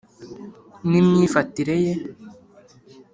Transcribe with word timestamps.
n'imyifatire 0.89 1.75
ye: 1.85 1.93